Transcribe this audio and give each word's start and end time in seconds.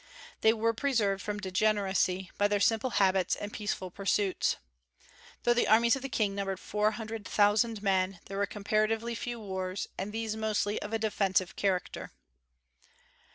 They 0.41 0.51
were 0.51 0.73
preserved 0.73 1.21
from 1.21 1.39
degeneracy 1.39 2.31
by 2.39 2.47
their 2.47 2.59
simple 2.59 2.89
habits 2.89 3.35
and 3.35 3.53
peaceful 3.53 3.91
pursuits. 3.91 4.55
Though 5.43 5.53
the 5.53 5.67
armies 5.67 5.95
of 5.95 6.01
the 6.01 6.09
King 6.09 6.33
numbered 6.33 6.59
four 6.59 6.89
hundred 6.93 7.23
thousand 7.27 7.83
men, 7.83 8.19
there 8.25 8.39
were 8.39 8.47
comparatively 8.47 9.13
few 9.13 9.39
wars, 9.39 9.85
and 9.99 10.11
these 10.11 10.35
mostly 10.35 10.81
of 10.81 10.91
a 10.91 10.97
defensive 10.97 11.55
character. 11.55 12.13